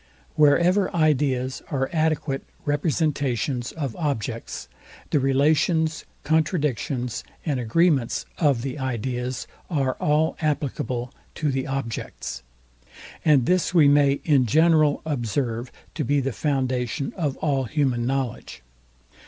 Wherever 0.33 0.91
ideas 0.95 1.61
are 1.69 1.87
adequate 1.93 2.43
representations 2.65 3.71
of 3.71 3.95
objects, 3.95 4.67
the 5.11 5.19
relations, 5.19 6.05
contradictions 6.23 7.23
and 7.45 7.59
agreements 7.59 8.25
of 8.39 8.63
the 8.63 8.79
ideas 8.79 9.45
are 9.69 9.93
all 9.99 10.37
applicable 10.41 11.13
to 11.35 11.51
the 11.51 11.67
objects; 11.67 12.41
and 13.23 13.45
this 13.45 13.75
we 13.75 13.87
may 13.87 14.13
in 14.25 14.47
general 14.47 15.03
observe 15.05 15.71
to 15.93 16.03
be 16.03 16.19
the 16.19 16.33
foundation 16.33 17.13
of 17.15 17.37
all 17.37 17.65
human 17.65 18.07
knowledge. 18.07 18.63